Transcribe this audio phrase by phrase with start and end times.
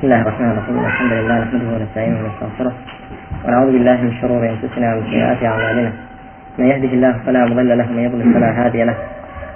[0.00, 0.76] بسم الله الرحمن الرحيم.
[0.80, 2.72] الحمد لله نحمده ونستعينه ونستغفره.
[3.44, 5.92] ونعوذ بالله من شرور أنفسنا ومن سيئات أعمالنا.
[6.58, 8.96] من يهده الله فلا مضل له ومن يضلل فلا هادي له.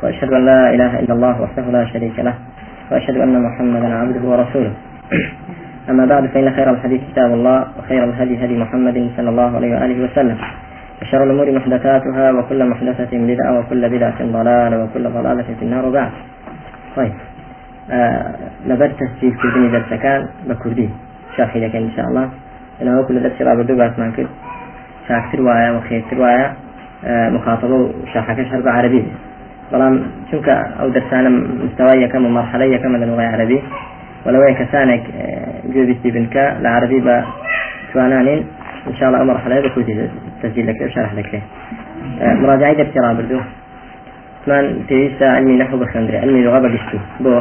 [0.02, 2.34] وأشهد أن لا إله إلا الله وحده لا شريك له.
[2.92, 4.72] وأشهد أن محمدا عبده ورسوله.
[5.90, 9.98] أما بعد فإن خير الحديث كتاب الله وخير الهدي هدي محمد صلى الله عليه وآله
[10.04, 10.38] وسلم.
[11.02, 16.12] وشر الأمور محدثاتها وكل محدثة بدعة وكل بدعة ضلالة وكل ضلالة في النار وبعد
[16.96, 17.12] طيب.
[18.70, 20.88] لەبەر تەسجیلکردنی دەرسەکان بە کوردی
[21.36, 22.24] شاخی دەکەن انشاءله
[22.80, 24.30] لەنەوە لە دەرسی ڕابردوو باسمان کرد
[25.08, 26.48] چاکتر وایە و خێرتر وایە
[27.36, 29.02] مخاطبە و شاخەکەش هەر بە عربی
[29.72, 29.94] بەڵام
[30.28, 31.30] چونکە ئەو دەرسانە
[31.64, 33.58] مستوای یەکەم و مەرحەلەی یەکەمە لە لغای عربی
[34.26, 35.04] ولەوەی کەسانێک
[35.72, 37.16] گوێبیستی بنکە لە عربی بە
[37.92, 38.40] توانانین
[38.86, 40.08] إن شاء الله أمر حلال بكل
[40.42, 41.42] تسجيل لك شرح لك.
[42.20, 43.40] مراجعة درس رابردو
[44.46, 46.18] ثمان تيسا علمي نحو بخندري.
[46.18, 47.40] علمي لغة بقشتو بو.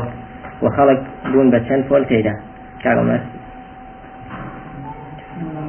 [0.64, 1.00] وخلق
[1.32, 2.36] بوون بە چەند فۆل تێدا.
[2.84, 3.22] کاگەمەر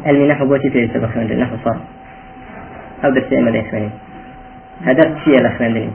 [0.06, 1.78] علمی نحو بۆچی پێویستە بە خوێندن؟ نحو صار
[3.03, 3.95] ئەو دەستی ئێمە دەی خوێنین
[4.89, 5.92] هەدەف چییە لە خوێندنی؟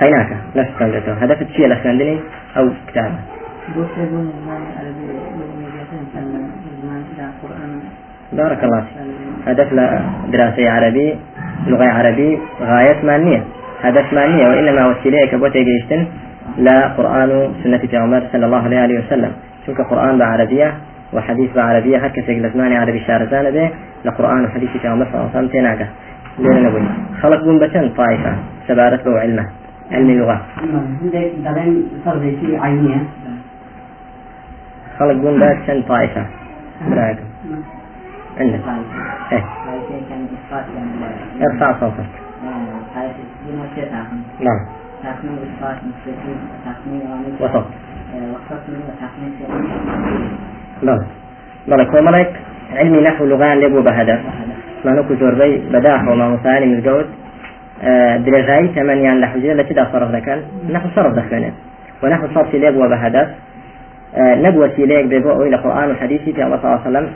[0.00, 0.38] قەیناکە.
[0.56, 2.16] لەس خوێندێتەوە هەدەفت چییە لە خوێندنی؟
[2.56, 3.20] ئەو کتابە.
[8.32, 8.84] بارك الله
[9.46, 9.68] هدف
[10.32, 11.08] دراسة عربي
[11.66, 12.30] لغة عربي
[12.60, 13.40] غاية مانية
[13.86, 16.02] هدف مانية وإنما وسيلة كبوتي جيشتن
[16.58, 19.32] لا قرآن سنة پیغمبر صلى الله عليه وسلم.
[19.66, 20.74] چونك قرآن بعربية
[21.12, 21.98] وحديث بعربية.
[21.98, 23.70] هر كسيك لزمان عربي شارزان به
[24.04, 25.88] لقرآن وحديث پیغمبر صلى الله عليه وسلم تيناك
[26.38, 26.82] لين نقول
[27.22, 28.36] خلق بون بچن طائفة.
[28.68, 29.46] سبارت بو علمه.
[29.92, 30.40] علم اللغة
[34.98, 36.26] خلق بون بچن طائفة.
[36.90, 37.26] براكم
[38.40, 38.60] عندك.
[39.32, 39.44] إيه.
[41.42, 42.10] ارفع صوتك.
[44.40, 44.75] نعم.
[45.16, 47.02] تقنين إثبات مثبتين تقنين
[47.40, 47.66] وسط
[48.34, 49.32] وسط وتقنين
[50.82, 51.06] بله
[51.68, 52.32] بله كومرك
[52.72, 54.20] علمي نحو لغان لبو بهدف
[54.84, 57.06] ما نكو زوربي بداح وما مسالم الجود
[58.26, 60.42] درجاي ثمانية لحجة التي دا صرف ذكال
[60.72, 61.52] نحو صرف دخلنا
[62.02, 63.28] ونحو صرف لبو بهدف
[64.18, 67.08] نبوة سيليك بيبو إلى قرآن وحديثي في الله صلى الله عليه وسلم.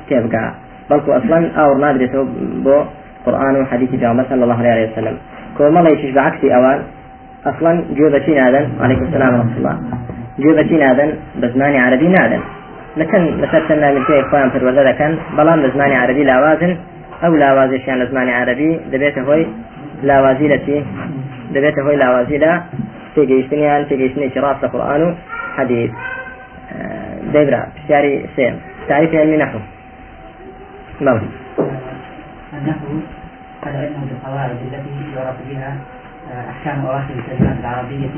[1.57, 2.27] أو نادرته
[2.65, 2.85] بو
[3.27, 5.17] قرآن وحديثي في الله صلى الله عليه وسلم.
[7.47, 9.77] اصلا جوبتي نادن وعليكم السلام ورحمه الله
[10.39, 12.41] جوبتي نادن بزماني عربي نادن
[12.97, 16.77] لكن مثلا من في اخوان في الوزارة كان بلان بزماني عربي لاوازن
[17.25, 19.47] او لاوازي شان لزماني عربي دبيت هوي
[20.03, 20.85] لاوازي لتي
[21.51, 22.63] دبيت هوي لاوازي لا
[23.15, 25.15] تيجيشتنيان تيجيشتني شراف القرآن
[25.57, 25.91] حديث
[27.35, 29.59] دبرا بشاري سيم تعريف علمي نحو
[31.01, 31.21] نعم
[32.55, 32.87] النحو
[33.67, 35.77] هذا علم بالقواعد التي يعرف بها
[36.51, 38.09] أحكام أواخر الكلمات العربية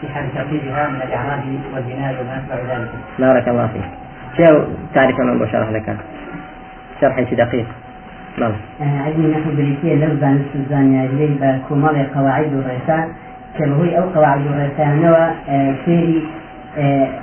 [0.00, 1.40] في حال ترتيبها من الإعراب
[1.74, 2.90] والبناء وما أتبع ذلك.
[3.18, 3.88] بارك الله فيك.
[4.36, 4.60] شو
[4.94, 5.96] تعرف من بشرح لك؟
[7.00, 7.66] شرح دقيق.
[8.38, 8.52] نعم.
[8.80, 13.08] علمي نحو بريتية لفظا نستزاني إليه بكمال قواعد الرساء
[13.58, 15.30] كبهوي أو قواعد الرساء نوى
[15.84, 16.22] سيري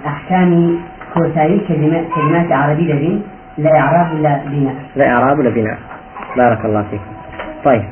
[0.05, 0.77] أحكام
[1.13, 3.23] كوتاي كلمات كلمات عربية لبين
[3.57, 4.75] لا إعراب ولا بناء.
[4.95, 5.77] لا إعراب ولا بناء.
[6.37, 7.01] بارك الله فيك.
[7.65, 7.83] طيب.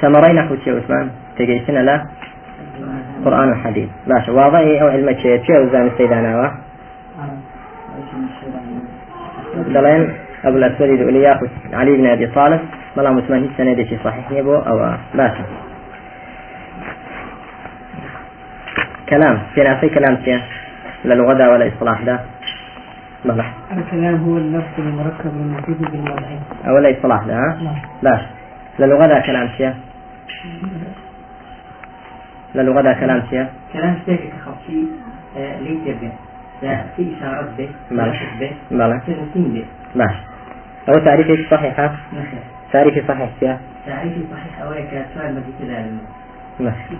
[0.00, 2.04] سمري نحو شيء عثمان تجيسنا لا
[3.24, 6.52] قرآن وحديث باشا واضح أو علم شيء شيء وزان السيدانا
[9.74, 10.12] دلين
[10.44, 12.60] أبو الأسود ياخذ علي بن أبي طالب
[12.96, 14.78] ملا عثمان هيك سنة شيء صحيح يبو أو
[15.14, 15.44] باشا
[19.08, 20.40] كلام في ناسي كلام شيء
[21.04, 22.18] للغة دا ولا إصلاح دا
[23.24, 23.44] بلى
[23.76, 27.58] الكلام هو اللفظ المركب المفيد بالوضعين ولا إصلاح دا ها؟
[28.02, 28.20] باش
[28.78, 29.74] للغة دا كلام شيء
[32.54, 34.84] للغة دا كلام شيء كلام شيء خفي
[35.60, 36.12] ليس به
[36.96, 38.12] في إشارات به بلى.
[38.40, 39.00] به بلى.
[39.06, 39.64] تنسين به.
[39.94, 40.16] باش
[40.88, 42.40] أو تعريف صحيحة مثلا
[42.72, 45.86] تعريف صحيح شيء تعريف صحيح أو كسؤال بدي كذا
[46.60, 46.96] ماشي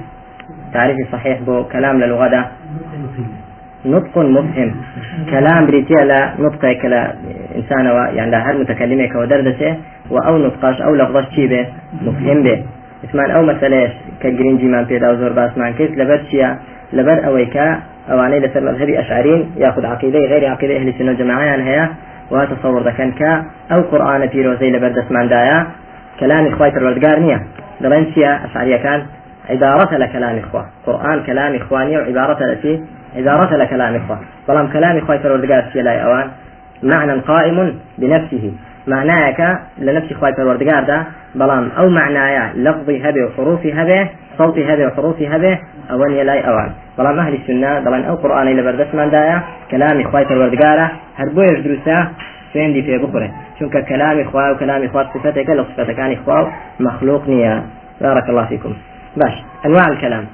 [0.72, 2.44] تعريف صحيح بو كلام للغة دا
[3.84, 4.74] نطق مفهم.
[5.30, 7.14] كلام بريتيا لا نطق كلا
[7.56, 7.84] إنسان
[8.16, 9.76] يعني لا هر متكلمة كودردسه
[10.10, 11.66] وأو نطقاش أو لفظش به
[12.02, 12.62] مفهم به
[13.04, 13.92] اسمان أو مسألة
[14.22, 16.58] كجرينجي من بيدا وزور باس من كيس لبر شيا؟
[16.92, 17.80] لبر أويكا
[18.10, 21.88] أواني لسر مذهبي أشعرين يأخذ عقيدة غير عقيدة أهل السنة والجماعة يعني هي
[22.30, 25.66] وتصور ذكان كا؟ أو قرآن بيروزي لبر دسمان دايا؟
[26.20, 27.42] كلام إخوة الوردقار نية
[27.80, 29.02] دلين شيا أشعرية كان
[29.50, 30.66] عبارة لكلام إخوة.
[30.86, 32.38] قرآن كلام إخواني وعبارة
[33.16, 34.18] عبارة لكلام إخوة.
[34.48, 36.30] طالما كلام إخوة الوردقار شيا لا أوان
[36.82, 38.52] معنى قائم بنفسه.
[38.86, 41.04] معناك لنفس إخوة الوردقار ده
[41.34, 44.08] بلام أو معنايا لفظي هبه وحروفي هبه
[44.38, 45.58] صوتي هذا وحروفي هذا
[45.90, 50.32] أوان يلاي أوان بلام أهل السنة دلان أو قرآن إلى بردس من دايا كلام إخوة
[50.32, 52.08] الوردقارة هربو يجدرسا
[52.52, 53.30] فين دي في بخره
[53.60, 57.62] شنك كلام إخوة وكلام إخوة صفتك لو صفتك عن إخوة مخلوق نيا.
[58.00, 58.74] بارك الله فيكم.
[59.16, 59.34] باش
[59.66, 60.26] أنواع الكلام.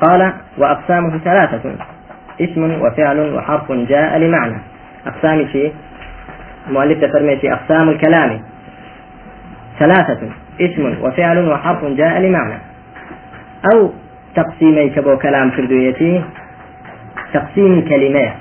[0.00, 1.74] قال وأقسامه ثلاثة
[2.40, 4.58] اسم وفعل وحرف جاء لمعنى.
[5.06, 5.72] أقسام شيء
[6.70, 8.40] مؤلف تفرمي أقسام الكلام.
[9.78, 10.28] ثلاثة
[10.60, 12.58] اسم وفعل وحرف جاء لمعنى.
[13.74, 13.92] أو
[14.34, 16.24] تقسيمي كبو كلام كردويتي
[17.32, 18.32] تقسيم كلمة.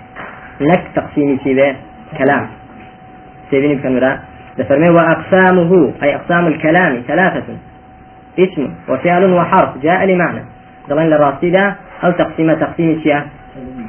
[0.62, 1.76] نك تقسيم سيبه
[2.18, 2.48] كلام.
[3.52, 4.20] سيبيني بكاميرا.
[4.58, 7.44] تفرمي وأقسامه أي أقسام الكلام ثلاثة
[8.40, 10.55] اسم وفعل وحرف جاء لمعنى.
[10.90, 11.66] دڵێن لە ڕاستیدا
[12.02, 13.20] ئەو تەقسیمە تەقسیمی چیە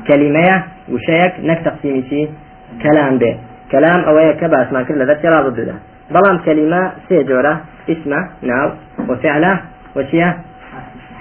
[0.09, 0.57] کەلیمەیە
[0.93, 2.21] وشەیەک نەک تەقسیمی چی
[2.83, 3.33] کەلام بێ
[3.73, 5.77] کەلام ئەوەیە کە باسمان کرد لە دەستی ڕابدودا
[6.15, 7.55] بەڵام کەلیمە سێ جۆرە
[7.93, 8.21] اسمە
[8.51, 8.69] ناو.
[9.09, 9.53] وفعلە
[9.97, 10.29] وچیە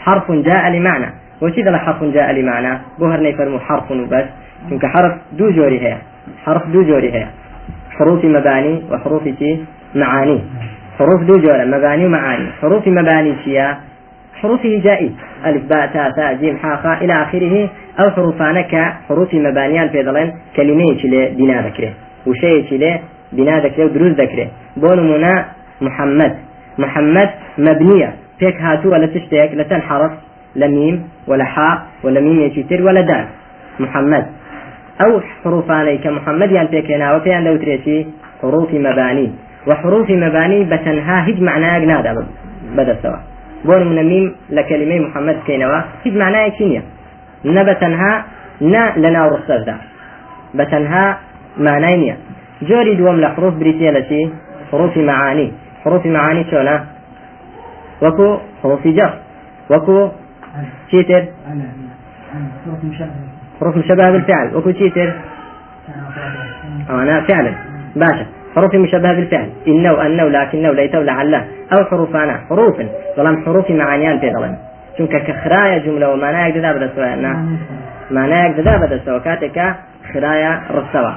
[0.05, 1.09] حرف جاء لمعنى.
[1.41, 2.73] وشي ذا حرف جاء لمعنى.
[2.99, 4.27] بوهر نيفرمو حرف وبس.
[4.69, 5.95] چونك حرف دو جوري هي.
[6.45, 7.25] حرف دو جوري هي.
[7.97, 9.23] حروف مباني وحروف
[9.95, 10.37] معاني.
[10.99, 11.63] حروف دو جورة.
[11.75, 12.47] مباني ومعاني.
[12.61, 13.67] حروف مباني شيا
[14.41, 15.11] حروفه جائز.
[15.45, 17.69] ألف باء تاء ثاء جيم حاء خاء إلى آخره.
[17.99, 21.93] أو حروفان كحروف مبانيان في ظلين كلمة شلي بنا ذكره.
[22.27, 22.99] وشيء شلي
[23.31, 24.47] بنا ذكره ودروز ذكره.
[24.77, 25.45] بون منا
[25.81, 26.35] محمد.
[26.77, 28.13] محمد مبنية.
[28.39, 30.11] فيك هاتو ولا تشتيك لتن حرف
[30.55, 33.25] لميم ولا حاء ولا ميم يشتر ولا دال.
[33.79, 34.25] محمد.
[35.01, 38.07] أو حروفان كمحمد يعني فيك هنا وفي لو تريتي
[38.41, 39.31] حروف مباني.
[39.67, 42.25] وحروف مباني بتنها هج معناها نادى
[42.77, 43.34] بدأ سوا.
[43.67, 46.83] بۆ منە میم لە کەلیمەی محەممەد بکەینەوە هیچ معنایەکی نییە
[47.55, 48.13] نە بە تەنها
[48.73, 49.75] نا لە ناو ڕستەردا
[50.57, 51.05] بە تەنها
[51.65, 52.15] مانای نییە
[52.67, 54.21] جۆری دووەم لە حروف بریتە لە چی
[54.71, 55.47] حروفی معانی
[55.83, 56.77] حروفی معانی چۆنە
[58.03, 58.27] وەکو
[58.61, 59.11] حروفی جەر
[59.71, 59.97] وەکو
[60.89, 61.23] چیتر
[63.61, 64.55] حروف مشبه بالفعل.
[64.55, 65.13] وكو تشيتر
[66.89, 67.53] أنا فعلا.
[67.95, 68.25] باشا.
[68.55, 69.49] حروف مشبهة بالفعل.
[69.67, 71.45] إنه أنه لكنه ليته لعله.
[71.73, 72.75] أو حروفانا حروف.
[73.17, 74.55] ظلم حروف معانيان في ظلم
[74.97, 77.31] چونکە کە خرايە جملة و مانایەک دەدا بەدەستەوەنا
[78.17, 79.67] مانایەک دەدا بەدەستەوە کاتێکە
[80.09, 81.13] خرايە ڕستەوە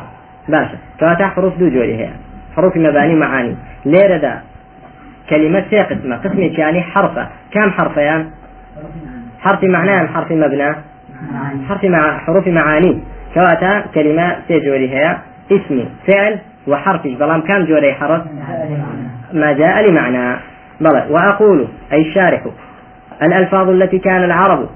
[0.52, 2.14] باشە کەواتە حروف دوو جۆری هەیە
[2.56, 3.54] حروف مباني معاني
[3.92, 4.34] لێرەدا
[5.30, 6.16] كلمة سي قسمة.
[6.24, 7.24] قسمي يعني حرفة.
[7.52, 8.22] كم حرفيان
[9.44, 10.70] حرف معناه حرف مبنى
[11.68, 12.92] حرف مع حروف معاني
[13.34, 15.16] كواتا كلمة سي جوري هي
[15.52, 15.76] اسم
[16.06, 16.38] فعل
[16.68, 18.22] وحرفي بلام كم جوري حرف؟
[19.32, 20.36] ما جاء لمعنى.
[20.80, 21.06] بلى.
[21.10, 22.40] وأقول أي الشارح
[23.22, 24.68] الألفاظ التي كان العرب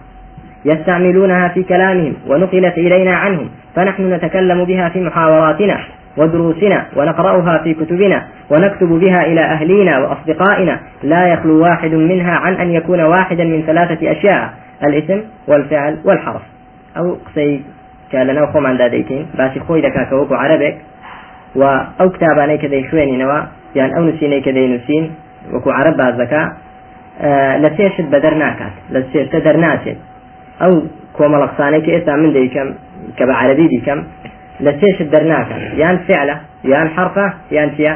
[0.65, 5.79] يستعملونها في كلامهم ونقلت إلينا عنهم فنحن نتكلم بها في محاوراتنا
[6.17, 10.81] ودروسنا ونقرأها في كتبنا ونكتب بها إلى أهلينا وأصدقائنا.
[11.03, 14.53] لا يخلو واحد منها عن أن يكون واحدا من ثلاثة أشياء
[14.85, 16.43] الاسم والفعل والحرف.
[16.97, 17.61] أو قصي
[18.13, 19.27] كالنا وخوم عند ديتين.
[19.35, 20.35] باشي خوي دكا كوكو
[21.57, 23.43] عربك وأو كتاباني كذي خوينينوا
[23.75, 25.11] يعني أو نسيني كذي نسين
[25.51, 26.43] وەکو عرب بازەکە
[27.63, 29.99] لە سێشت بەدەر ناکات لە سێشتە دەرناچێت.
[30.61, 30.73] ئەو
[31.17, 32.69] کۆمەڵە قسانێکی ئێستا من دەیکەم
[33.17, 34.01] کە بە عربی دیکەم
[34.65, 36.37] لە سێشت دەرناکات يان فعلة
[36.73, 37.27] يان حرفة
[37.57, 37.93] يان تيا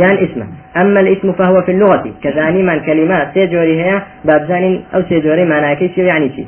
[0.00, 0.46] يان اسمه
[0.80, 5.98] أما الاسم فهو في اللغة كذاني من كلمات سيجوري هي بابزانين أو سيجوري معناها كيش
[5.98, 6.44] يعني شي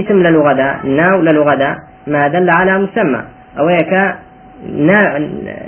[0.00, 1.70] اسم للغة دا ناو للغة دا
[2.06, 3.22] ما دل على مسمى.
[3.58, 3.92] أو هيك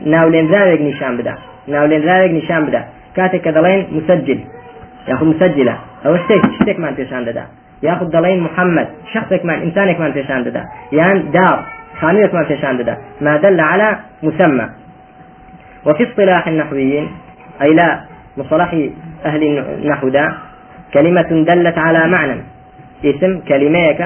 [0.06, 1.34] ناو لين ذلك نشان بدا.
[1.68, 2.84] ناو لين ذلك نشان بدا.
[3.16, 4.40] كاتك دلين مسجل
[5.08, 7.44] ياخذ مسجلة أو شتيك شتيك ما تيشان ددا
[7.82, 11.64] ياخذ دلين محمد شخصك من إنسانك ما تيشان ددا يعني دار
[12.00, 14.68] خانيك ما تيشان ددا ما دل على مسمى.
[15.86, 17.08] وفي اصطلاح النحويين
[17.62, 18.00] أي لا
[18.36, 18.74] مصطلح
[19.24, 20.32] أهل النحو دا
[20.94, 22.36] كلمة دلت على معنى.
[23.04, 24.00] اسم كلميك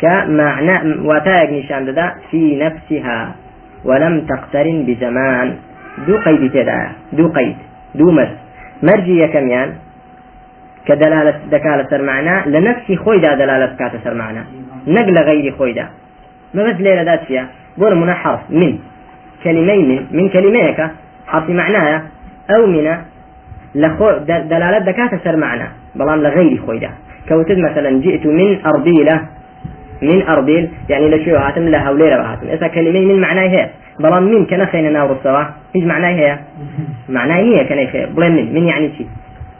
[0.00, 0.74] كمعنى
[1.04, 3.34] وتاج نشان ددا في نفسها.
[3.84, 5.48] ولم تقترن بزمان.
[6.06, 6.80] دو قيد تدا
[7.12, 7.56] دو قيد
[7.94, 8.28] دو مر
[8.82, 9.68] مەرجی یەکەمیان
[10.86, 14.42] کە دەلالت دەکا لە سەرمانە لە نفسی خۆیدا دەلالت بکاتە سەرمانە
[14.94, 15.86] نەک لە غەیری خۆیدا
[16.56, 17.42] مەبەست لێرەدا چیە
[17.78, 18.42] بۆ نمونە حرف.
[18.60, 18.72] من؟
[19.44, 20.00] كلمة من.
[20.16, 20.80] من كلميك
[21.30, 21.96] حرف معناها.
[22.50, 22.86] أو من
[23.74, 24.10] لخو
[24.52, 26.90] دلالة دكاتة سر معنى بلام لغير خويدا
[27.28, 29.16] كوتد مثلا جئت من أربيلة
[30.04, 32.48] من أربيل يعني لشيو هاتم لها وليلة هاتم.
[32.48, 33.70] إذا كلمة من معناه هي
[34.00, 35.44] بلام من كان خينا ناور السوا
[35.76, 36.38] إيش معناه هي؟
[37.08, 38.54] معناه هي كان خير بلا من.
[38.54, 39.06] من يعني شيء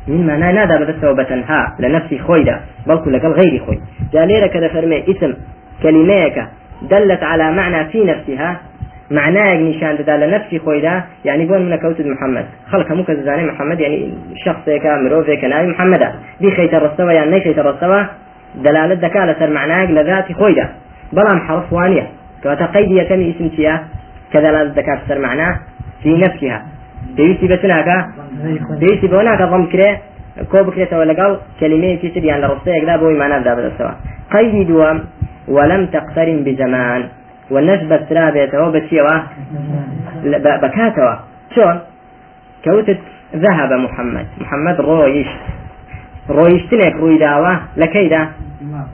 [0.08, 3.78] من معناه نادى بس ها لنفسي خويدا بل كل غير خوي.
[4.12, 5.34] جاليرة كذا فرمي اسم
[5.82, 6.44] كلميك
[6.82, 8.60] دلت على معنى في نفسها.
[9.10, 12.44] معناه نشان ددا لنفسي خويدا يعني بون من كوتد محمد.
[12.70, 16.12] خلق مو كزاني محمد يعني شخص كامرو في كناي محمد.
[16.40, 17.58] دي خيت الرسوا يعني ني خيت
[18.56, 20.68] الرسوا دلالة دكا لسر معناه لذاتي خويدا.
[21.12, 22.06] بلام حرف وانية.
[22.42, 23.84] كواتا قيد كم اسم تيا
[24.32, 25.60] كدلالة دكا لسر معناه
[26.02, 26.62] في نفسها.
[27.16, 28.06] بيوتي بسناكا
[28.80, 29.98] بيوتي بوناكا ضم كري
[30.52, 31.30] كۆ بکرێتەوە لەگەڵ
[31.60, 33.94] کلمەیەکی تریان لە ڕستەیەکدا بۆی مانادا بدەستەوە
[34.34, 34.98] قەیدی دووەم
[35.48, 37.02] ولم تقترن بزمان.
[37.50, 39.16] والنسبة ترابێتەوە بەچیەوە
[40.62, 41.14] بكاتەوە
[41.54, 41.76] شون
[42.64, 43.00] كوتت
[43.44, 44.26] ذهب محمد.
[44.40, 45.30] محمد رويش.
[46.28, 48.22] ڕۆیشتنێک ڕوویداوە لەکەیدا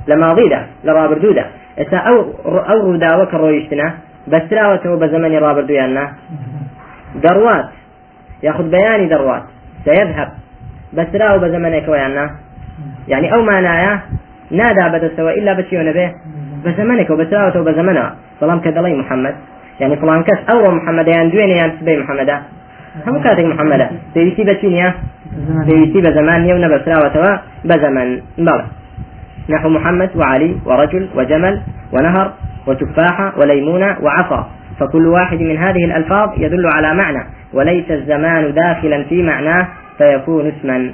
[0.09, 1.45] لە ماڵیدا لە ڕابردوودا.
[1.79, 2.17] ئێستا ئەو
[2.69, 3.89] ئەو ڕووداوە کە ڕۆیشتنە
[4.33, 6.05] بەستراوەتەوە بە زمانی ڕابردویان نا؟
[7.25, 7.69] دەڕوات
[8.47, 9.45] یاخود بەیانی دەڕوات.
[9.85, 10.31] سەیەذهب.
[10.97, 12.27] بەستراوە بە زمانێکەوەیان نا؟
[13.13, 13.95] یعنی ئەو مانایە
[14.59, 16.07] نادا بەدەستەوە ئللا بەچیەوە نەبێ
[16.65, 18.11] بە زمانێکەوە بەستراوەتەوە بە زمانەوە.
[18.41, 19.37] بەڵام کە دەڵی محەممەد.
[19.81, 22.37] یعنی فڵان کەس ئەوڕۆ محەممەدەیان دوێنەیان سبەی محەممەدا.
[23.07, 23.89] هم كاتك محمد.
[24.15, 24.95] بيسي بچينيا
[25.67, 26.45] بيسي بزمان.
[26.49, 28.65] يوم بسرا وتوا بزمن بلى.
[29.49, 31.61] نحو محمد وعلي ورجل وجمل
[31.93, 32.33] ونهر
[32.67, 34.51] وتفاحة وليمونة وعصا.
[34.81, 37.27] فكل واحد من هذه الألفاظ يدل على معنى.
[37.53, 39.69] وليس الزمان داخلا في معناه
[39.99, 40.91] فيكون اسما.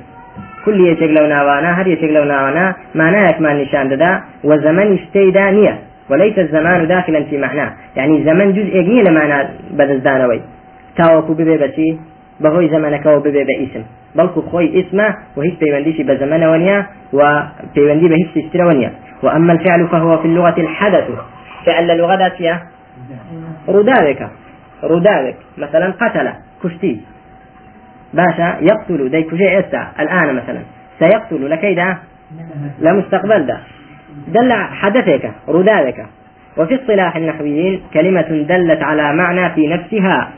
[0.64, 2.74] كل يشك لو ناوانا هر يشك لو ناوانا.
[2.94, 5.78] معناه ما نشان ددا وزمن اشتيدا نية.
[6.10, 7.72] وليس الزمان داخلا في معناه.
[7.96, 9.02] يعني زمن جزء نية
[10.96, 11.98] تاوكو ببي بشي
[12.40, 13.82] بهوي زمنك وببي باسم
[14.16, 18.92] بلكو خوي اسمه وهيش بيونديش بزمن ونيا وبيوندي بهيش تشتري ونيا.
[19.22, 21.10] وأما الفعل فهو في اللغة الحدث.
[21.66, 22.62] فعل اللغة ذاتية؟
[23.68, 24.30] رداذك
[24.84, 26.32] رداذك مثلا قتل
[26.64, 27.00] كشتي.
[28.14, 29.10] باشا يقتل.
[29.10, 29.86] دي كجي إستا.
[30.00, 30.60] الآن مثلا.
[30.98, 31.50] سيقتل.
[31.50, 31.96] لكيدا
[32.78, 33.58] لمستقبل ده.
[34.28, 35.32] دل حدثك.
[35.48, 36.06] ردادك
[36.56, 40.30] وفي اصطلاح النحويين كلمة دلت على معنى في نفسها.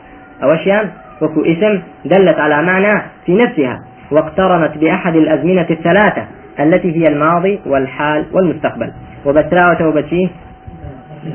[0.43, 0.89] أو أشياء
[1.23, 3.81] وكو اسم دلت على معنى في نفسها
[4.11, 6.25] واقترنت بأحد الأزمنة الثلاثة
[6.61, 8.93] التي هي الماضي والحال والمستقبل.
[9.27, 10.29] وبسراوة وبشي؟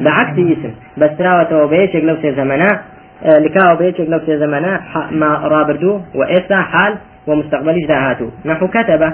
[0.02, 2.82] بعكس اسم بسراوة وبيش لو زمنا
[3.26, 4.82] لكاو بيتشك لو في زمانا
[5.12, 9.14] ما رابردو وإسا حال ومستقبل هاتو نحو كتب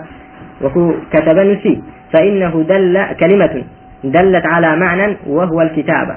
[0.62, 1.82] وكو كتب نسي.
[2.14, 3.64] فإنه دل كلمة
[4.04, 6.16] دلت على معنى وهو الكتابة.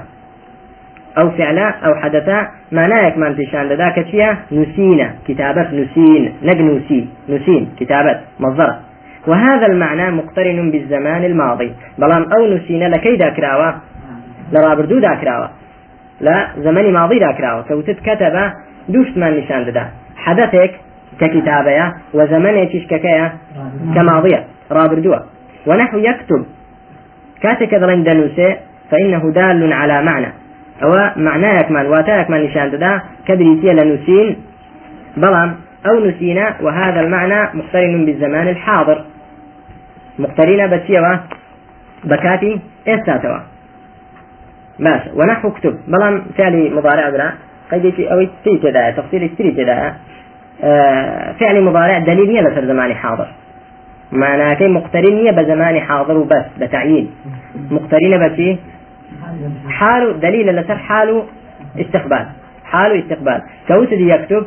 [1.17, 6.33] أو فعلا أو حدثا ما انتشان لذاك فيها نسينا كتابة نسين.
[6.43, 7.69] نجنوسي نسين.
[7.79, 8.75] كتابة مصدر
[9.27, 11.73] وهذا المعنى مقترن بالزمان الماضي.
[11.97, 13.75] بلان أو نسينا لكي ذاكراوة
[14.51, 15.49] لرابردو ذاكراوة
[16.21, 18.51] لا زمني ماضي ذاكراوة كوتت كتب
[18.89, 19.85] دوشتمان نشان ددا
[20.17, 20.71] حدثك
[21.19, 23.33] ككتابة وزمنك ككيا
[23.95, 24.43] كماضية.
[24.71, 25.23] رابردوة
[25.67, 26.45] ونحو يكتب.
[27.41, 28.55] كاتك ذلين دنوسي
[28.91, 30.42] فإنه دال على معنى.
[30.83, 34.37] أو معناه يكمن واتا يكمن نشان ددا كبريتيا لنسين
[35.17, 35.55] بلام
[35.87, 39.05] أو نسينا وهذا المعنى مقترن بالزمان الحاضر.
[40.19, 41.19] مقترنة بسيوة
[42.03, 43.39] بكاتي استاتوا
[44.79, 45.75] باش ونحو اكتب.
[45.87, 47.31] بلام فعلي مضارع برا
[47.71, 49.95] قيدي أو تي كذا تفصيل تري كذا
[50.63, 53.27] آه فعلي مضارع دليل نية لسر زماني حاضر.
[54.11, 57.11] معناه كي مقترنية بزمان حاضر وبس بتعيين.
[57.71, 58.57] مقترنة بشي
[59.69, 61.25] حاله دليل لسر حاله
[61.79, 62.25] استقبال.
[62.65, 63.41] حاله استقبال.
[63.67, 64.45] كوتدي يكتب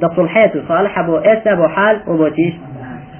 [0.00, 2.54] ده صلحية صالحة بو إسا بو حال وبو تيش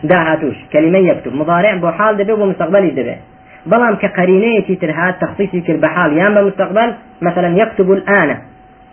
[0.05, 0.57] ده هاتوش.
[0.73, 1.35] كلمة يكتب.
[1.35, 3.17] مضارع بو حال دبي وبو مستقبل دبي.
[3.71, 6.91] بەڵام کە قەرینەیەکی تر هات تەخصیصی کرد بە حاڵ یان بە مستقبل
[7.23, 8.31] مثلا يكتب الآن.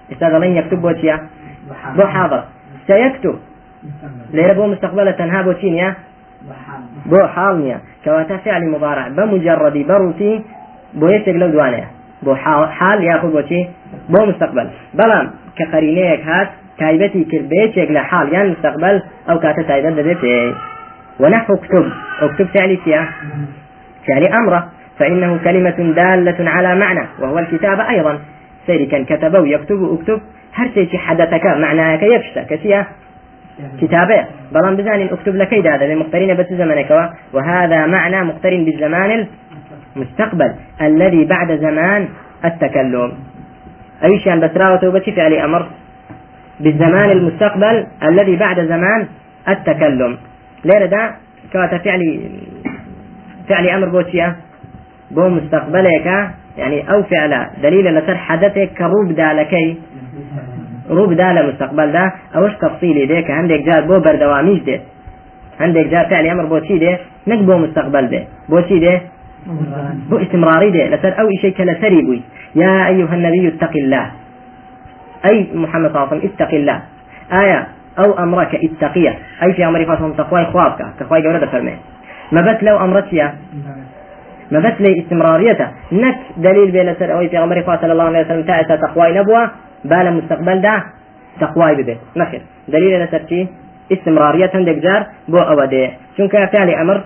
[0.09, 1.15] ئێستا دەڵێن يكتب بۆ چیە
[1.97, 2.41] بۆ حاضر.
[2.87, 3.35] سيكتب.
[4.73, 5.89] مستقبلە تەنها بۆ چی نیە
[7.11, 9.09] بۆ حاڵ نییە کەواتە فعلی مضارع.
[9.17, 10.33] بمجردی بەڕووتی
[10.99, 11.87] بۆ یەکێک لەو دوانەیە.
[12.25, 12.31] بۆ
[12.79, 13.61] حال یاخود بۆچی
[14.11, 14.67] بۆ مستقبل
[15.57, 16.49] کە قەرینەیەک هات
[17.31, 18.95] کرد بێچێک لە حال یان مستقبل
[19.27, 20.21] ئەو کاتە تایبەت دەبێت
[21.21, 21.85] ونحو اكتب.
[22.21, 23.05] اكتب فعلي فيها
[24.39, 24.61] أمره
[24.99, 27.03] فإنه كلمة دالة على معنى.
[27.19, 28.13] وهو الكتابة أيضا.
[28.67, 30.21] سيري كان كتب ويكتب اكتب
[30.53, 32.85] هر شيء حدثك معناك يفشى كسيا
[33.81, 39.27] كتابة بلان بزان اكتب لك هذا مقترين بس زمنك وهذا معنى مقترن بالزمان
[39.95, 42.07] المستقبل الذي بعد زمان
[42.45, 43.13] التكلم.
[44.03, 45.67] أي شيء بسراوة توبتي فعل أمر
[46.59, 49.07] بالزمان المستقبل الذي بعد زمان
[49.49, 50.17] التكلم.
[50.65, 51.11] ليه ده
[51.53, 52.29] كواتا فعلي
[53.49, 54.35] فعل أمر بوتشيا
[55.11, 59.77] بو مستقبلك يعني أو فعل دليل لسر حدثك كروب دالكي
[60.89, 62.13] روب دال مستقبل ده.
[62.35, 64.79] أوش تفصيلي ده؟ عندك جار بو بردواميش ده.
[65.59, 66.99] عندك جار فعل أمر بوتشي ده.
[67.27, 68.23] نك بو مستقبل ده.
[68.49, 69.01] بوتشي ده
[70.09, 72.21] بو استمراري ده لسر شيء كلا سري بوي.
[72.55, 74.11] يا أيها النبي اتق الله.
[75.25, 76.81] أي محمد صلى الله عليه وسلم اتق الله.
[77.33, 77.67] آية
[77.99, 79.13] أو أمرك اتقية.
[79.43, 81.75] أي في أمر فاصل تقوى خوابك تقوى جورة فرمي.
[82.31, 83.35] ما بس لو أمرت يا؟
[84.51, 88.43] ما بس لي استمراريته نك دليل بين سر أو في أمر صلى الله عليه وسلم
[88.43, 89.51] تأتى تقوى نبوة
[89.85, 90.83] بالا مستقبل ده
[91.41, 91.97] تقوى بده.
[92.17, 92.41] نخير.
[92.67, 93.47] دليل لسر
[93.91, 97.03] استمرارية عندك جار بو أودي چونك فعل أمر؟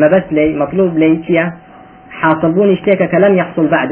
[0.00, 1.46] مەبەست لی مطلوب لی چییە؟
[2.20, 3.90] حاصل بوونی شتێکە کە لەم یحصل بعد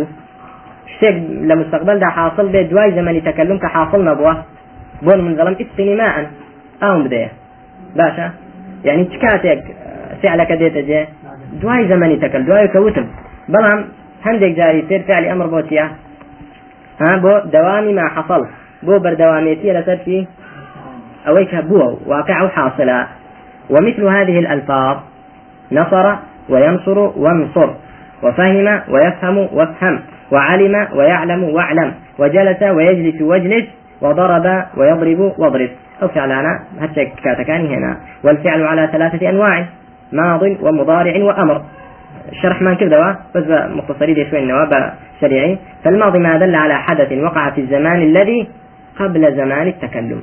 [0.92, 1.14] شتێک
[1.48, 4.34] لە مستقبلدا حاصل بێ دوای زەمەنی تەکەلم کە حاصل نەبووە.
[5.04, 6.26] بۆن من دەڵم ئیسقینی ماعن
[6.82, 7.30] ئاوم بدەیە.
[7.98, 8.26] باشە؟
[8.86, 9.60] یعنی چ کاتێک
[10.22, 11.02] فعلەکە دێتە جێ؟
[11.60, 13.06] دوای زەمەنی تەکەل دوای کەوتم.
[13.52, 13.80] بەڵام
[14.26, 15.86] هەندێک جاری سێر فعلی ئەمر بۆ چییە؟
[17.00, 18.42] ها بۆ دەوامی ما حەصل
[18.86, 20.18] بۆ بەردەوامێتی لەسەر چی؟
[21.26, 23.00] ئەوەی کە بووە واقع و حاصلە.
[23.70, 24.96] ومثل هذه الألفاظ.
[25.74, 26.16] نصر
[26.48, 27.70] وينصر وانصر
[28.22, 30.00] وفهم ويفهم وافهم
[30.32, 33.64] وعلم ويعلم واعلم وجلس ويجلس واجلس
[34.02, 35.70] وضرب ويضرب واضرب.
[36.14, 37.96] فعلانا هتشك كاتكاني هنا.
[38.24, 39.64] والفعل على ثلاثة أنواع
[40.12, 41.62] ماض ومضارع وأمر.
[42.32, 43.44] الشرح ما كذا بس
[43.76, 48.48] مختصري دي شوي النواب شريعي فالماضي ما دل على حدث وقع في الزمان الذي
[48.98, 50.22] قبل زمان التكلم.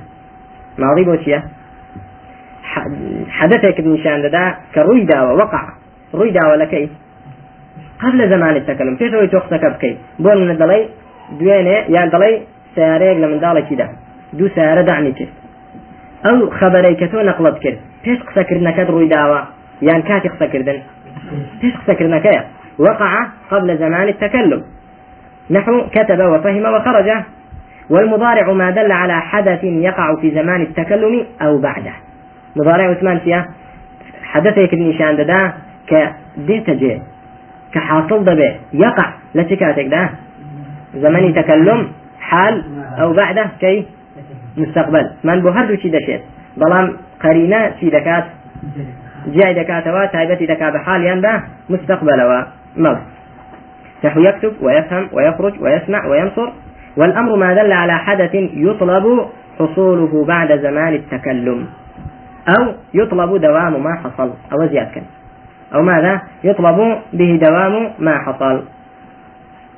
[0.78, 1.44] ماضي بوشيا
[3.30, 5.62] حدثك نشان دا كروي داوة وقع
[6.14, 6.90] روي داوة لكي
[8.04, 8.96] قبل زمان التكلم.
[8.96, 10.90] كيف روي توختك بكي بول من الدلي
[11.40, 12.42] دوينة يعني دلي
[12.76, 13.88] سيارەیەک لە منداڵێکیدا
[14.38, 15.34] دوو سیارە دامی کرد
[16.26, 19.40] ئەو خەبەرەی کە تۆ نەقڵت کرد پێش قسەکردنەکەت ڕووی داوە
[19.90, 20.80] یان کاتی قسەکردن
[21.62, 22.42] پێش قسەکردنەکەیە
[22.86, 23.14] وقع
[23.52, 24.62] قبل زمان التكلم.
[25.50, 27.10] نحو كتب وفهم وخرج.
[27.90, 31.94] والمضارع ما دل على حدث يقع في زمان التكلم أو بعده.
[32.56, 33.46] مضارع عثمان فيها.
[34.24, 35.54] حدث نشان دا
[35.88, 37.02] كديت جي
[37.74, 40.10] كحاصل دبي يقع لتكاتك ده
[40.96, 41.88] زمن تكلم
[42.20, 42.64] حال
[43.00, 43.86] أو بعده كي
[44.58, 45.06] مستقبل.
[45.24, 46.22] من بو هردو چی دەشێت
[46.60, 46.88] بەڵام
[47.24, 48.26] قەرینە چی دەکات
[49.36, 51.34] جای دەکاتەوە تایبەتی دەکا بە حالیان بە
[51.72, 52.40] مستقبلەوە
[52.84, 52.98] مەڵ
[54.04, 56.50] نحو يكتب ويفهم ويخرج ويسمع وينصر.
[56.98, 59.26] والأمر ما دل على حدث يطلب
[59.60, 61.68] حصوله بعد زمان التكلم.
[62.48, 64.34] أو يطلب دوام ما حصل.
[64.54, 65.02] أو زيادة
[65.76, 68.64] أو ماذا؟ يطلب به دوام ما حصل.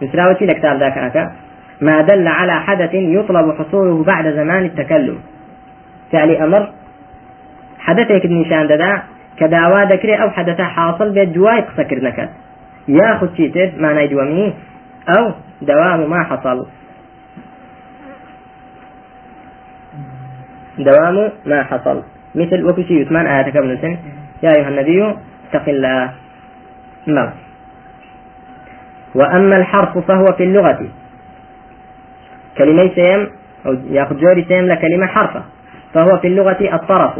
[0.01, 1.31] مثل لكتاب ذاك
[1.81, 5.19] ما دل على حدث يطلب حصوله بعد زمان التكلم.
[6.11, 6.69] فعل أمر
[7.79, 9.01] حدثك نشان ددا
[9.37, 12.29] كداوا دكري أو حدث حاصل بيت جواي قسكر نكت.
[12.87, 14.53] ياخذ شيتر معنى دوامي
[15.17, 16.67] أو دوام ما حصل.
[20.77, 22.03] دوام ما حصل.
[22.35, 23.97] مثل وكشي يثمان آياتك ابن سن
[24.43, 25.15] يا أيها النبي
[25.49, 26.13] اتق الله.
[27.05, 27.29] نعم.
[29.15, 30.87] وأما الحرف فهو في اللغة.
[32.57, 33.29] كلمة سيم
[33.65, 35.43] أو يأخذ جوري سيم لكلمة حرفة.
[35.93, 37.13] فهو في اللغة الطرف.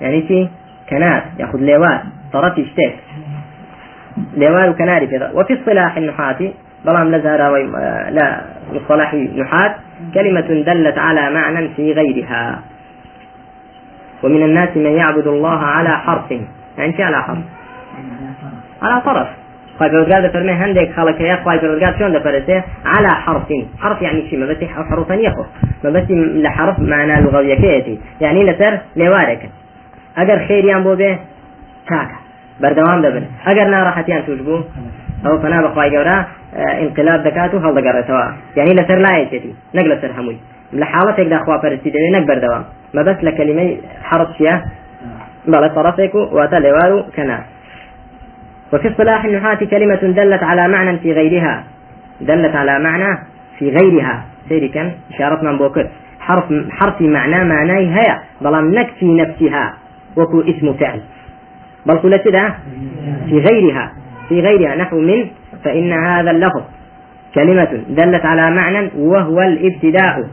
[0.00, 0.48] يعني في
[0.90, 2.94] كنار يأخذ لواء طرف يشتك
[4.36, 6.52] لواء وكناري في وفي اصطلاح النحاة
[6.84, 7.56] بلام لزهر
[8.10, 8.40] لا
[8.72, 9.74] مصطلح نحاة
[10.14, 12.62] كلمة دلت على معنى في غيرها.
[14.22, 16.30] ومن الناس من يعبد الله على حرف.
[16.78, 17.38] يعني على حرف.
[18.82, 19.28] على طرف.
[19.78, 23.52] خواهي پروردگار فرمي هندك خلق يا خواهي پروردگار شلون دفرسه على حرف.
[23.80, 25.44] حرف يعني شيء ما بس حروفا يخو
[25.84, 29.50] ما بس لحرف معنى لغوية كيتي يعني لسر لوارك
[30.18, 31.18] اگر خيريان بو به
[31.88, 32.16] تاكا
[32.60, 34.60] بردوام دبن اگر ناراحتيان توش بو
[35.26, 36.26] أو فنا بخواهي قورا
[36.56, 40.36] انقلاب دكاتو هل دقرتوا يعني لسر لا يتي نقل سر هموي
[40.72, 44.64] لحالتك خوا فرسي دوي نك بردوام ما بس لكلمة حرف شيا
[45.46, 46.14] بلا طرفك
[46.52, 47.44] لوارو كنا
[48.72, 51.64] وفي اصطلاح النحاة كلمة دلت على معنى في غيرها.
[52.20, 53.18] دلت على معنى
[53.58, 54.24] في غيرها.
[54.48, 55.88] سيري كان إشارة من بوكر.
[56.20, 59.74] حرف حرف معنى معناه هي بلام نك في نفسها.
[60.16, 61.00] وكو اسم فعل.
[61.86, 62.28] بل قلت
[63.28, 63.92] في غيرها.
[64.28, 64.76] في غيرها.
[64.76, 65.30] نحو من
[65.64, 66.62] فإن هذا اللفظ.
[67.34, 70.28] كلمة دلت على معنى وهو الابتداء.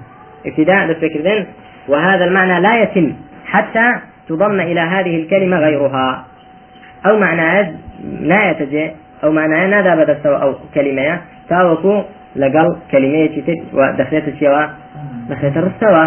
[0.46, 1.46] ابتداء بالفكر
[1.88, 3.14] وهذا المعنى لا يتم
[3.46, 3.94] حتى
[4.30, 6.26] تضم إلى هذه الكلمة غيرها.
[7.06, 7.72] أو معناه
[8.30, 8.66] نایەتە
[9.26, 11.16] ئەو مانایە نادا بەدەستەوە ئەو کەلیمەیە
[11.50, 11.96] تاوەکو
[12.42, 13.58] لەگەڵ کەلیمەیەکی تر
[14.00, 14.64] دەخرێتە چێوە
[15.30, 16.04] دەخرێتە ڕستەوە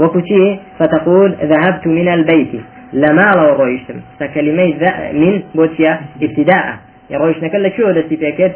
[0.00, 0.42] وەکو چی
[0.78, 2.52] فتقول ذهبت من البيت.
[3.02, 3.98] لما لو رويشتم.
[4.18, 4.62] فكلمة
[5.20, 5.92] من بوتيا
[6.24, 6.66] ابتداء.
[7.10, 8.54] يرويشنا لك شو دستي بيكت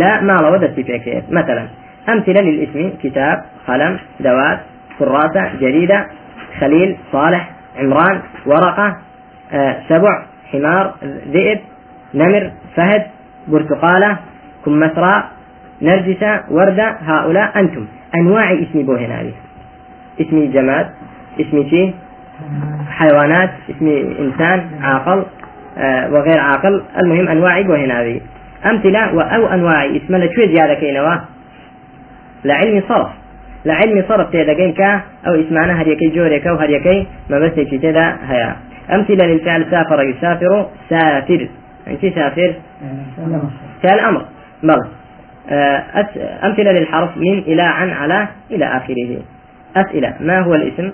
[0.00, 1.64] لا ما لو دستي بيكت مثلا.
[2.08, 4.58] أمثلة للاسم كتاب قلم دوات
[4.98, 6.06] كراسة جريدة
[6.60, 8.96] خليل صالح عمران ورقة
[9.52, 10.94] آه سبع حمار
[11.32, 11.58] ذئب
[12.14, 13.02] نمر فهد
[13.48, 14.16] برتقالة
[14.64, 15.24] كمثرى
[15.82, 17.86] نرجسة وردة هؤلاء أنتم.
[18.14, 19.24] أنواع اسمي بو هنا
[20.20, 20.90] اسمي جماد
[21.40, 21.94] اسمي شي
[22.90, 25.24] حيوانات اسمي إنسان عاقل
[25.78, 26.82] آه وغير عاقل.
[26.98, 28.18] المهم أنواع بو هنا
[28.66, 29.84] أمثلة أو أنواع.
[29.84, 30.74] اسم لشو زيادة
[32.46, 33.08] لعلم صرف.
[33.64, 38.56] لعلم صرف تيدا كا أو اسمعنا هريكي جوريكا وهريكي ما بس تيدا هيا.
[38.90, 41.48] أمثلة للفعل سافر يسافر سافر.
[41.88, 42.54] أنت سافر؟
[43.82, 44.24] فعل أمر
[44.62, 44.76] بلى
[45.50, 45.82] آه،
[46.46, 49.18] أمثلة للحرف من إلى عن على إلى آخره.
[49.76, 50.90] أسئلة ما هو الاسم؟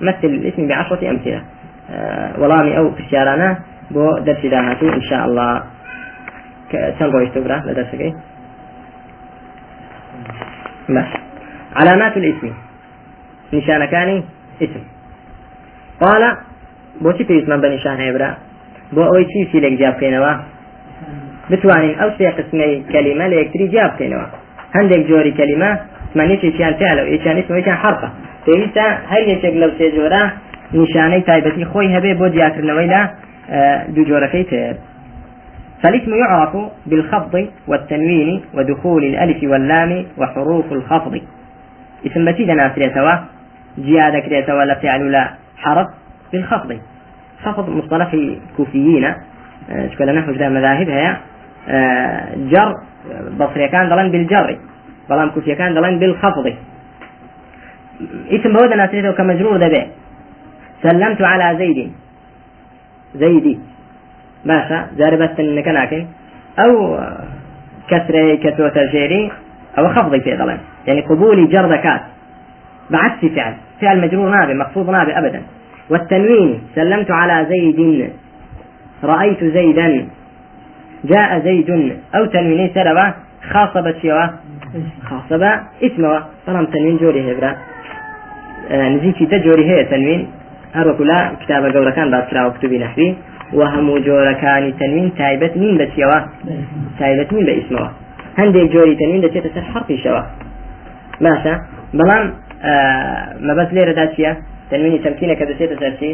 [0.00, 1.42] مثل الاسم بعشرة أمثلة.
[1.90, 3.58] آه، ولامي أو في الشارع
[3.90, 5.62] بو درس داهاتي إن شاء الله.
[6.98, 7.72] چەند ڕۆیشتە برا لە
[10.88, 11.10] باش
[11.76, 12.50] علامات الاسم.
[13.52, 14.18] نیشانەکانی
[14.60, 14.82] اسم.
[16.00, 16.22] قال
[17.04, 18.30] بۆچی پێویستمان بە نیشان هەیە برا؟
[18.94, 20.32] بۆ ئەوەی چی سیلێک جیاب بکەینەوە؟
[21.50, 24.26] بتوانین ئەو سێ قسمەی کەلیمە لە یەکتری جیاب بکەینەوە.
[24.76, 25.70] هەندێک جۆری کەلیمە
[26.18, 28.08] مانێکێکیان فعل و یەکیان اسم یەکیان حرفە.
[28.44, 30.22] پێویستە هەر یەکێک لەو سێ جۆرە
[30.78, 33.00] نیشانەی تایبەتی خۆی هەبێ بۆ دیاکردنەوەی لە
[33.94, 34.74] دوو جۆرەکەی تر
[35.82, 36.56] فالاسم يعرف
[36.86, 41.20] بالخفض والتنوين ودخول الألف واللام وحروف الخفض.
[42.06, 43.12] اسم بتيدا ناسريتوا
[43.78, 45.86] جيادة كريتوا ولا فعل لا حرف
[46.32, 46.78] بالخفض.
[47.44, 48.16] خفض مصطلح
[48.56, 49.04] كوفيين.
[49.04, 51.16] آه، شكل نحو ذا مذاهب هي
[51.68, 52.74] آه، جر
[53.38, 54.58] بصري كان دلان بالجر
[55.10, 56.52] بلان كوفي كان دلان بالخفض.
[58.30, 59.86] اسم بودا ناسريته كمجرور به.
[60.82, 61.92] سلمت على زيد.
[63.14, 63.58] زيدي.
[64.44, 66.06] باشا بس إنك لكن
[66.58, 66.98] أو
[67.90, 69.32] كسر كسر ترجيري
[69.78, 70.58] أو خفضي في ظلم.
[70.86, 72.00] يعني قبولي جر ذكات
[72.90, 73.54] بعكس فعل.
[73.80, 75.42] فعل مجرور نابي مخفوض نابي ابدا.
[75.90, 78.10] والتنوين سلمت على زيد.
[79.04, 80.06] رأيت زيدا.
[81.04, 81.70] جاء زيد.
[82.14, 83.14] أو تنويني سلبة
[83.50, 84.30] خاصة بشيوة
[85.08, 87.56] خاصة باسمه طالما تنوين جوري هبرا
[88.70, 90.28] آه نزيكي تجوري هي تنوين.
[90.78, 93.33] هەروەکو لا کتابە گەورەکان باسراوە کتوبی نحوی و
[93.74, 96.18] هەموو جۆرەکانی تەنوین تایبەت نین بە چیەوە
[96.98, 97.88] تایبەت نین بە ئیسمەوە
[98.40, 100.22] هەندێک جۆری تەنوین دەچێتە سەر حرفیشەوە
[101.24, 101.54] باشە
[101.98, 102.24] بەڵام
[103.46, 104.32] مەبەست لێرەدا چییە
[104.70, 106.12] تەنوینی تەمکینە کە دەچێتە سەرچی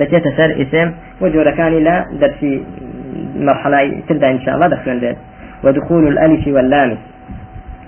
[0.00, 0.88] دەچێتە سەر ئیسم
[1.20, 2.54] و جۆرەکانی لە دەرسی
[3.48, 5.12] مرحلة تبدأ إن شاء الله دخلنا
[5.64, 6.96] ودخول الألف واللام.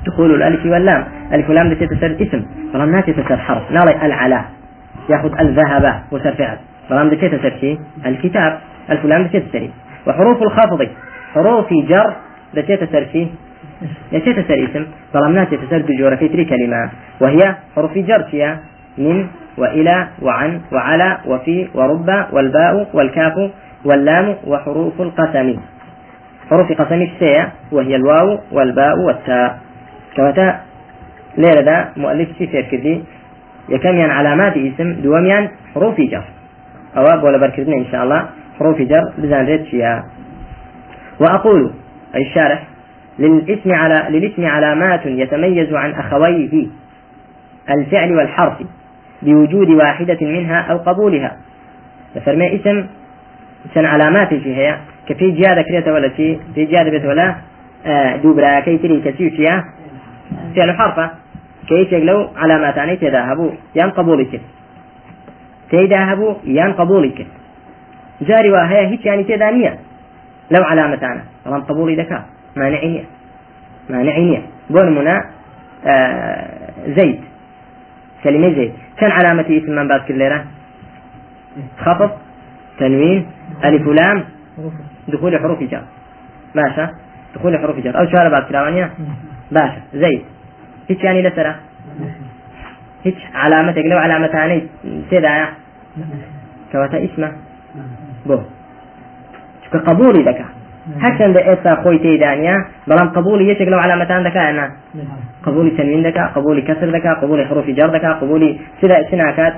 [0.07, 1.05] دخول الألف واللام.
[1.33, 2.43] ألف واللام تسر اسم.
[2.73, 3.73] فلان ناتي تسر حرف.
[3.73, 4.41] نالي العلا.
[5.11, 6.57] ياخذ الذهب وسر فعل.
[6.91, 8.53] بلام دكيت سرشي الكتاب.
[8.91, 9.71] الفلان دكيت سري
[10.07, 10.89] وحروف الخفض.
[11.35, 12.13] حروف جر.
[12.55, 13.27] دكيت سرشي
[14.13, 14.87] دكيت سر اسم.
[15.15, 16.91] بلام ناتي تسر بجورة في تري كلمة.
[17.21, 18.61] وهي حروف جر فيها
[18.99, 19.27] من
[19.59, 23.51] وإلى وعن وعلى وفي ورب والباء والكاف
[23.85, 25.57] واللام وحروف القسم.
[26.51, 29.59] حروف قسم السيا وهي الواو والباء والتاء.
[30.17, 30.61] كواتا
[31.39, 33.05] ليلة مؤلف سير كذي
[33.69, 36.25] يكميان علامات اسم دوميان حروف جر.
[36.97, 38.29] أو ولا بركزنا إن شاء الله.
[38.61, 40.05] حروف جر بزان ريت فيها
[41.21, 41.73] وأقول
[42.15, 42.63] أي الشارح
[43.19, 46.67] للاسم على للاسم علامات يتميز عن أخويه
[47.71, 48.55] الفعل والحرف
[49.23, 51.37] بوجود واحدة منها أو قبولها.
[52.15, 52.87] ففرمي اسم
[53.75, 54.77] سن علامات في هي.
[55.09, 57.35] كفي جيادة كريتا ولا شيء في جيادة بيت ولا
[57.87, 59.65] آه، دوبرا كي تري كسيوشيا
[60.57, 61.11] فعل حرفة
[61.69, 64.41] كيشك لو علاماتاني تذهبوا يان قبولك
[65.71, 67.27] تذهبوا يان قبولك
[68.23, 69.79] جاري وهي هيك يعني تدانية.
[70.51, 72.25] لو علامتانا طالما قبولي ذكاء
[72.57, 73.05] مانعية
[73.91, 75.25] مانعية بون منا
[75.87, 77.21] آه زيد
[78.25, 80.41] كلمة زيد كان علامة اسم من بعد كل
[81.79, 82.11] خفض
[82.79, 83.27] تنوين
[83.65, 84.25] ألف لام
[85.09, 85.83] دخول حروف جر
[86.55, 86.91] باشا.
[87.35, 88.91] دخول حروف جر أو شو بعد كلامانيا
[89.51, 89.81] باشا.
[89.95, 90.23] زيد
[90.91, 91.53] هیچ ینی لەسرە
[93.07, 94.61] هیچ علامەتێک لەو علامەتانەی
[95.11, 95.49] تێدایە
[96.71, 97.29] کەواتە ئیسمە
[98.29, 98.39] بۆ.
[99.63, 100.47] چکە قبولی دەکا.
[101.05, 102.57] هەرچەندە ئێستا خۆی تێدانیا
[102.89, 104.67] بەڵام قبولی یەکێک لەو علامەتان دەکایە
[105.47, 109.55] قبولی تەنوین دەکا قبولی کەسر دەکا قبولی حروفی جەر دەکا قبولی سدا سناکات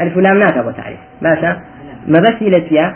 [0.00, 1.56] ألف لام ناتا بو تعريف باشا
[2.08, 2.94] مبسي لتيا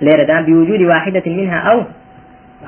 [0.00, 1.82] ليردا بوجود واحدة منها أو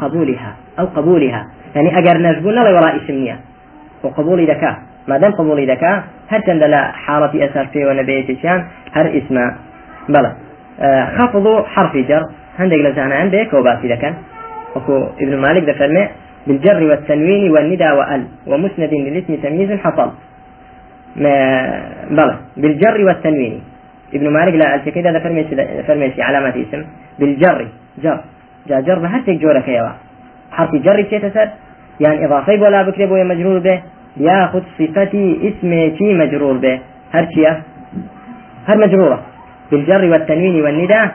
[0.01, 3.37] قبولها أو قبولها يعني أجر نجبون لا وراء اسمية
[4.03, 9.19] وقبول ذكاء ما دام قبول ذكاء هل تند لا حالة أسر في ونبيت شان هر
[9.19, 9.37] اسم
[10.09, 10.33] بلى
[10.81, 12.23] آه خفض حرف جر.
[12.59, 14.15] عندك لزانا عندك وباسي ذكاء
[14.77, 16.09] وكو ابن مالك ذكر
[16.47, 20.11] بالجر والتنوين والندى وال ومسند للاسم تمييز حصل.
[22.11, 23.61] بلى بالجر والتنوين.
[24.15, 26.85] ابن مالك لا التكيد هذا فرميسي فرميسي علامات اسم.
[27.19, 27.69] بالجر
[28.03, 28.21] جر.
[28.69, 29.93] جا جر هر تك جورك يا
[30.53, 31.49] حرف جر تسر؟
[32.01, 33.83] يعني إضافي ولا بكري بو مجرور به.
[34.17, 36.81] ياخذ صفتي اسمي مجرور به.
[37.13, 37.63] هرشيا
[38.67, 39.19] هر مجرورة.
[39.71, 41.15] بالجر والتنوين والنداء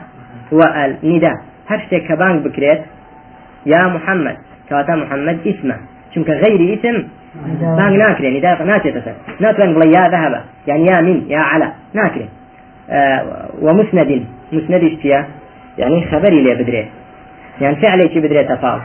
[0.52, 1.34] والنداء.
[1.68, 2.80] هر شيء كبانك بكريت
[3.66, 4.36] يا محمد
[4.68, 5.76] كواتا محمد اسمه
[6.14, 6.96] چونك غير اسم
[7.60, 9.02] بانك ناكري نداء ناكري
[9.40, 12.28] ناتوان بلا يا ذهب يعني يا من يا على ناكري
[12.90, 15.26] آه ومسند مسند اشتيا
[15.78, 16.86] يعني خبري لي بدري
[17.60, 18.82] يعني فعلي شي بدري تفاضل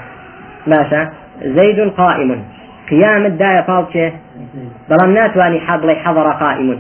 [0.67, 1.09] ماشا
[1.43, 2.43] زيد قائم
[2.89, 4.11] قيام الداية فاضشة
[4.89, 6.79] بلام ناتواني حضلي حضر قائم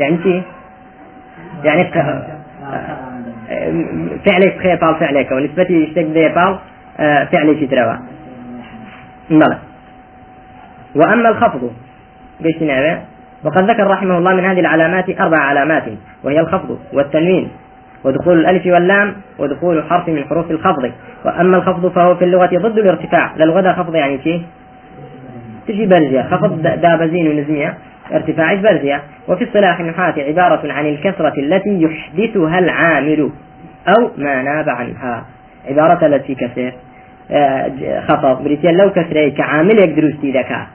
[0.00, 0.42] يعني شي
[1.64, 1.84] يعني
[4.26, 6.58] فعلك خير فال فعلك ونسبتي يشتك ذي فال
[7.00, 7.98] آه، فعلي ترى.
[9.30, 9.58] بلى
[10.94, 11.72] وأما الخفض
[12.44, 12.98] قيش نعبه
[13.44, 15.84] وقد ذكر رحمه الله من هذه العلامات أربع علامات
[16.24, 17.50] وهي الخفض والتنوين
[18.04, 20.92] ودخول الألف واللام ودخول حرف من حروف الخفض.
[21.24, 23.36] وأما الخفض فهو في اللغة ضد الارتفاع.
[23.36, 24.42] للغة خفض يعني شيء؟
[25.68, 27.74] تجي برزية خفض دابزين ونزمية.
[28.12, 33.30] ارتفاع برزية وفي اصطلاح النحاة عبارة عن الكسرة التي يحدثها العامل
[33.88, 35.24] أو ما ناب عنها.
[35.68, 36.72] عبارة التي كسر
[37.30, 40.66] آه، خفض بريتيا لو كسره كعامل يقدر ذكاء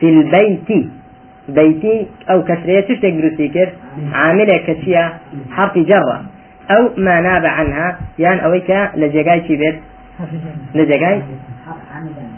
[0.00, 0.86] في البيت
[1.48, 3.68] بيتي أو كسرية تشتك دروستي كر
[4.12, 5.12] عاملة كتشيا
[5.50, 6.24] حرف جرة
[6.70, 7.98] أو ما ناب عنها.
[8.18, 9.76] يعني أويك لجاي شي بيت؟
[10.74, 11.22] لجاي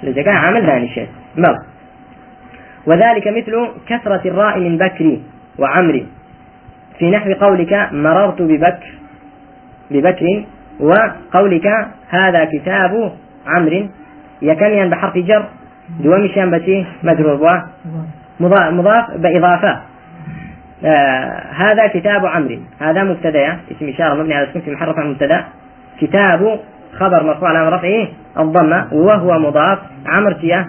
[0.02, 1.08] لجاي عامل ثاني شيء.
[1.36, 1.56] مر
[2.88, 3.52] وذلك مثل
[3.88, 5.22] كثرة الراء من بكري
[5.58, 6.06] وعمري
[6.98, 8.92] في نحو قولك مررت ببكر
[9.90, 10.44] ببكر
[10.80, 11.66] وقولك
[12.08, 13.12] هذا كتاب
[13.46, 13.86] عمرو
[14.42, 15.44] يكن بحرف جر
[16.00, 17.62] دومشان بشي مجرور
[18.40, 19.80] مضاف بإضافة.
[20.84, 25.44] آه هذا كتاب عمرو هذا مبتدا اسم إشارة مبني على السكون في محل رفع مبتدا.
[26.00, 26.60] كتاب
[26.98, 29.78] خبر مرفوع على رفعه الضمة وهو مضاف.
[30.06, 30.66] عمر تيا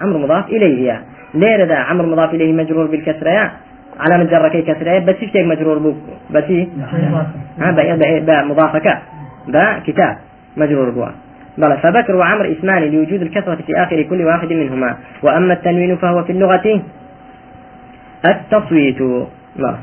[0.00, 1.00] عمر مضاف إليه.
[1.34, 3.50] ليه ذا عمر مضاف إليه مجرور بالكسرة
[4.00, 5.96] على مجرة كي كسرة بس يشتيك مجرور بوك؟
[6.30, 6.44] بس
[7.58, 7.70] ها
[8.20, 8.98] بقى مضافك.
[9.48, 10.16] با كتاب
[10.56, 11.06] مجرور بوا.
[11.58, 14.96] بلى فبكر وعمر اسمان لوجود الكثرة في آخر كل واحد منهما.
[15.22, 16.82] وأما التنوين فهو في اللغة.
[18.24, 19.00] التصويت.
[19.56, 19.74] لا